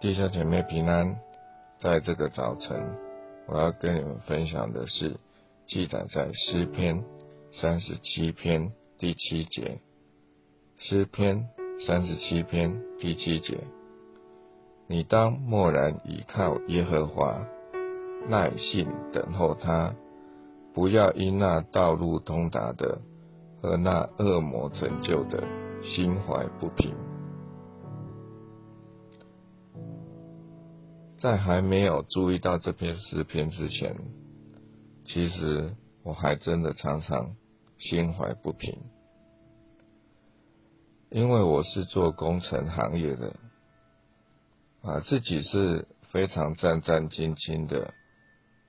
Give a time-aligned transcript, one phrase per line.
[0.00, 1.18] 弟兄姐妹平安，
[1.80, 2.80] 在这个早晨，
[3.48, 5.16] 我要跟你们分享的是
[5.66, 7.04] 记载在诗篇
[7.60, 9.80] 三十七篇第七节。
[10.76, 11.48] 诗篇
[11.84, 13.58] 三十七篇第七节，
[14.86, 17.44] 你当默然倚靠耶和华，
[18.28, 19.92] 耐心等候他，
[20.72, 23.00] 不要因那道路通达的
[23.60, 25.42] 和那恶魔成就的
[25.82, 27.07] 心怀不平。
[31.18, 33.96] 在还没有注意到这篇诗篇之前，
[35.04, 37.34] 其实我还真的常常
[37.76, 38.78] 心怀不平，
[41.10, 43.34] 因为我是做工程行业的，
[44.82, 47.92] 啊，自己是非常战战兢兢的，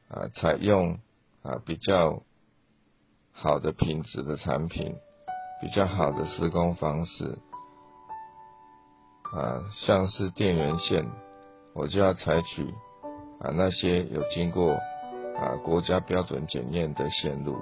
[0.07, 0.97] 啊，采用
[1.43, 2.23] 啊比较
[3.31, 4.95] 好的品质的产品，
[5.61, 7.37] 比较好的施工方式，
[9.33, 11.05] 啊，像是电源线。
[11.73, 12.63] 我就要采取
[13.39, 14.73] 啊那些有经过
[15.37, 17.55] 啊国家标准检验的线路，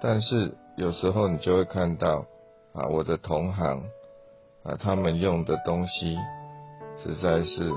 [0.00, 2.24] 但是有时候你就会看到
[2.72, 3.82] 啊我的同行
[4.62, 6.16] 啊他们用的东西
[7.02, 7.72] 实在是，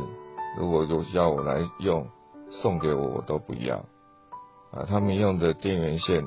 [0.60, 2.06] 如果有要我来用
[2.62, 3.78] 送给我我都不要
[4.72, 6.24] 啊他们用的电源线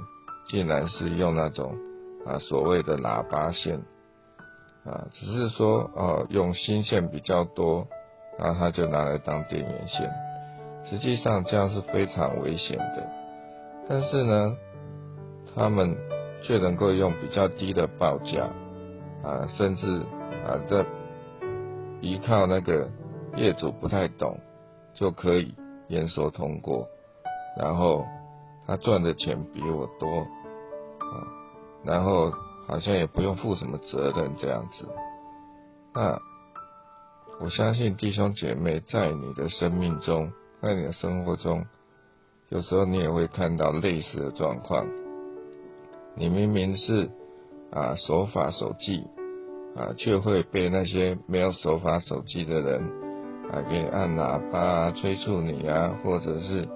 [0.49, 1.77] 竟然是用那种
[2.25, 3.79] 啊所谓的喇叭线
[4.85, 7.87] 啊只是说哦用新线比较多。
[8.39, 10.11] 然后他就拿来当电源线，
[10.89, 13.07] 实际上这样是非常危险的。
[13.89, 14.57] 但是呢，
[15.55, 15.97] 他们
[16.43, 18.49] 却能够用比较低的报价
[19.23, 19.87] 啊，甚至
[20.47, 20.85] 啊，这
[22.01, 22.89] 依靠那个
[23.37, 24.39] 业主不太懂，
[24.95, 25.55] 就可以
[25.89, 26.87] 验收通过，
[27.59, 28.05] 然后
[28.67, 30.09] 他赚的钱比我多
[30.99, 31.25] 啊，
[31.85, 32.31] 然后
[32.69, 34.87] 好像也不用负什么责任这样子，
[35.95, 36.21] 那。
[37.39, 41.67] 我相信弟兄姐妹在你的生命中，在你的生活中，
[42.49, 44.87] 有时候你也会看到类似的状况。
[46.15, 47.11] 你明明是
[47.71, 49.05] 啊守法守纪
[49.77, 52.81] 啊，却会被那些没有守法守纪的人
[53.51, 56.67] 啊给按喇叭催促你啊，或者是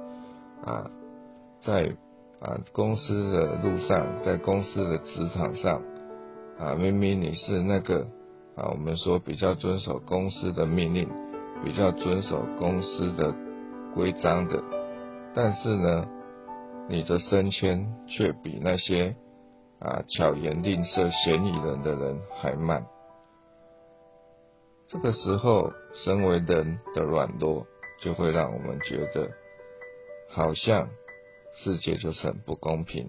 [0.62, 0.90] 啊
[1.64, 1.90] 在
[2.38, 5.82] 啊公司的路上，在公司的职场上
[6.58, 8.06] 啊，明明你是那个。
[8.56, 11.08] 啊，我们说比较遵守公司的命令，
[11.64, 13.34] 比较遵守公司的
[13.94, 14.62] 规章的，
[15.34, 16.06] 但是呢，
[16.88, 19.14] 你的升迁却比那些
[19.78, 22.84] 啊巧言令色、嫌疑人的人还慢。
[24.88, 25.72] 这个时候，
[26.04, 27.64] 身为人的软弱，
[28.02, 29.30] 就会让我们觉得，
[30.30, 30.88] 好像
[31.62, 33.08] 世界就是很不公平，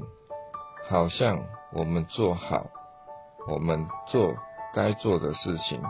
[0.87, 2.67] 好像我们做好，
[3.47, 4.35] 我们做。
[4.73, 5.81] 该做的事情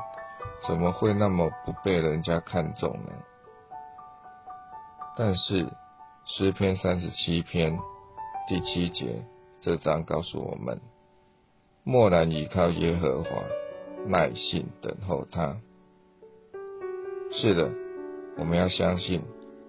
[0.68, 3.12] 怎么会那么不被人家看重呢？
[5.18, 5.68] 但是
[6.26, 7.78] 诗篇三十七篇
[8.48, 9.24] 第七节
[9.62, 10.80] 这章告诉我们：
[11.84, 13.30] 默然倚靠耶和华，
[14.08, 15.58] 耐心等候他。
[17.34, 17.72] 是的，
[18.38, 19.22] 我们要相信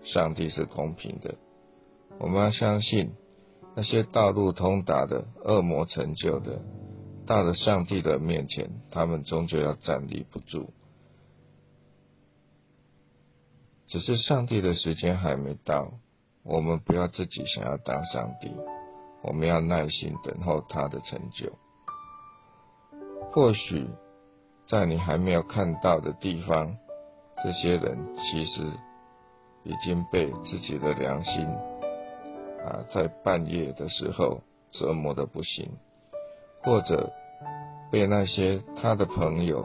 [0.04, 1.34] 上帝是公平的，
[2.18, 3.12] 我们要相信
[3.74, 6.60] 那些道路通达的恶魔成就的。
[7.32, 10.70] 到了上帝的面前，他们终究要站立不住。
[13.86, 15.92] 只是上帝的时间还没到，
[16.42, 18.52] 我们不要自己想要当上帝，
[19.22, 21.50] 我们要耐心等候他的成就。
[23.32, 23.88] 或许
[24.68, 26.76] 在你还没有看到的地方，
[27.42, 28.60] 这些人其实
[29.64, 31.46] 已经被自己的良心
[32.66, 35.70] 啊，在半夜的时候折磨的不行。
[36.64, 37.10] 或者
[37.92, 39.60] 被那些他的朋友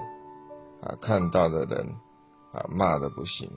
[0.81, 1.87] 啊看到的人
[2.51, 3.49] 啊骂的不行，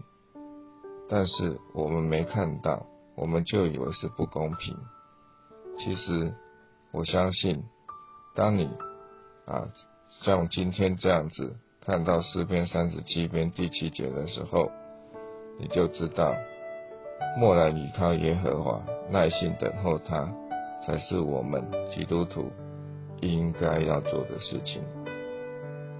[1.08, 2.86] 但是我们没看到，
[3.16, 4.76] 我们就以为是不公平。
[5.76, 6.32] 其实
[6.92, 7.64] 我相信，
[8.36, 8.70] 当你
[9.44, 9.69] 啊
[10.22, 14.71] 像今天这样子看到诗篇三十七篇第七节的时候，
[15.59, 16.33] 你就知道，
[17.36, 18.80] 默然倚靠耶和华，
[19.10, 20.33] 耐心等候他，
[20.86, 21.60] 才是我们
[21.92, 22.48] 基督徒。
[23.21, 24.83] 应该要做的事情，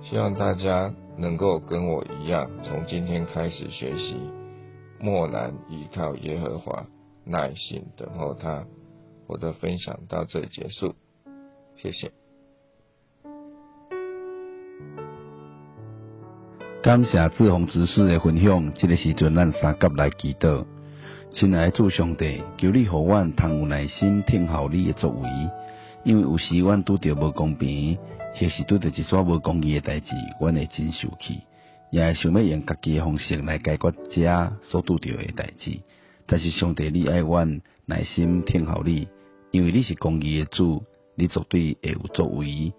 [0.03, 4.17] 希望大家能够跟我一样，从今天开始学习，
[4.99, 6.87] 默然依靠耶和华，
[7.25, 8.65] 耐心等候他。
[9.27, 10.95] 我的分享到这里结束，
[11.77, 12.11] 谢谢。
[16.83, 20.65] 感谢志宏执事的分享，这个时阵咱三甲来祈祷，
[21.31, 25.29] 亲爱的主上帝，求你互阮通有耐心听候你的作为。
[26.05, 27.99] 因为有时阮拄着无公平，
[28.35, 31.41] 或是拄着一撮无公义诶代志，阮会真受气。
[31.91, 35.81] 也会想要用家己诶方式来解决遮所拄着诶代志。
[36.27, 39.09] 但是上帝，你爱阮耐心听候你，
[39.51, 40.85] 因为你是公义诶主，
[41.17, 42.73] 你绝对会有作为。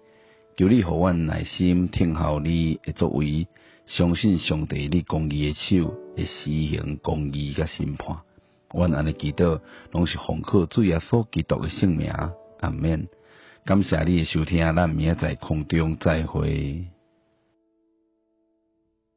[0.56, 3.46] 求你互阮耐心听候你诶作为，
[3.86, 8.16] 相信上帝你公义诶手会施行公义甲审判。
[8.72, 9.60] 阮安尼祈祷，
[9.90, 12.10] 拢是奉靠主耶稣基督诶圣名，
[12.62, 13.06] 阿免。
[13.64, 16.84] 感谢你诶收听，咱明仔载空中再会。